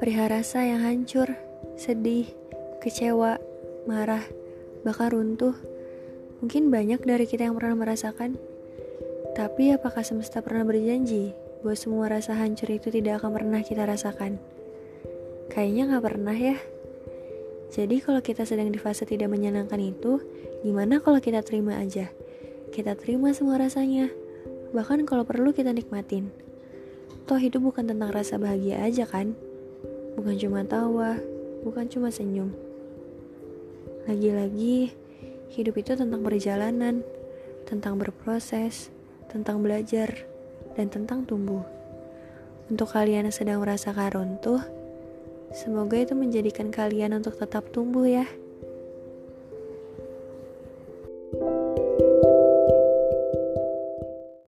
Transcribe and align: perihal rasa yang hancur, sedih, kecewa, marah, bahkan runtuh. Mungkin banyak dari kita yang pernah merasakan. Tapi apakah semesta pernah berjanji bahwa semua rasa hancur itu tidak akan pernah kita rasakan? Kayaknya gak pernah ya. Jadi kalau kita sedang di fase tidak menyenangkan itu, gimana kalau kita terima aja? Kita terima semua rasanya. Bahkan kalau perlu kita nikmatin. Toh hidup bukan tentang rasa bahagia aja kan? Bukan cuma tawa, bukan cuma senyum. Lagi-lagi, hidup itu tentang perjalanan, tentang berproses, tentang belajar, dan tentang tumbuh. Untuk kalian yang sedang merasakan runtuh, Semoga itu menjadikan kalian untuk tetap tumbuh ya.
perihal 0.00 0.32
rasa 0.32 0.64
yang 0.64 0.80
hancur, 0.80 1.28
sedih, 1.76 2.24
kecewa, 2.80 3.36
marah, 3.84 4.24
bahkan 4.80 5.12
runtuh. 5.12 5.52
Mungkin 6.40 6.72
banyak 6.72 7.04
dari 7.04 7.28
kita 7.28 7.44
yang 7.44 7.60
pernah 7.60 7.76
merasakan. 7.84 8.40
Tapi 9.36 9.76
apakah 9.76 10.00
semesta 10.00 10.40
pernah 10.40 10.64
berjanji 10.64 11.36
bahwa 11.60 11.76
semua 11.76 12.08
rasa 12.08 12.32
hancur 12.32 12.72
itu 12.72 12.88
tidak 12.88 13.20
akan 13.20 13.36
pernah 13.36 13.60
kita 13.60 13.84
rasakan? 13.84 14.40
Kayaknya 15.52 15.92
gak 15.92 16.04
pernah 16.08 16.32
ya. 16.32 16.56
Jadi 17.68 18.00
kalau 18.00 18.24
kita 18.24 18.48
sedang 18.48 18.72
di 18.72 18.80
fase 18.80 19.04
tidak 19.04 19.28
menyenangkan 19.28 19.84
itu, 19.84 20.16
gimana 20.64 21.04
kalau 21.04 21.20
kita 21.20 21.44
terima 21.44 21.76
aja? 21.76 22.08
Kita 22.72 22.96
terima 22.96 23.36
semua 23.36 23.60
rasanya. 23.60 24.08
Bahkan 24.72 25.04
kalau 25.04 25.28
perlu 25.28 25.52
kita 25.52 25.76
nikmatin. 25.76 26.32
Toh 27.28 27.36
hidup 27.36 27.68
bukan 27.68 27.84
tentang 27.84 28.16
rasa 28.16 28.40
bahagia 28.40 28.80
aja 28.80 29.04
kan? 29.04 29.36
Bukan 30.14 30.34
cuma 30.40 30.66
tawa, 30.66 31.18
bukan 31.62 31.86
cuma 31.90 32.08
senyum. 32.08 32.50
Lagi-lagi, 34.08 34.94
hidup 35.54 35.74
itu 35.76 35.92
tentang 35.94 36.24
perjalanan, 36.24 37.04
tentang 37.68 38.00
berproses, 38.00 38.90
tentang 39.30 39.60
belajar, 39.60 40.26
dan 40.74 40.90
tentang 40.90 41.28
tumbuh. 41.28 41.62
Untuk 42.70 42.90
kalian 42.94 43.26
yang 43.26 43.34
sedang 43.34 43.58
merasakan 43.62 44.10
runtuh, 44.14 44.62
Semoga 45.50 45.98
itu 45.98 46.14
menjadikan 46.14 46.70
kalian 46.70 47.18
untuk 47.18 47.34
tetap 47.34 47.74
tumbuh 47.74 48.06
ya. 48.06 48.22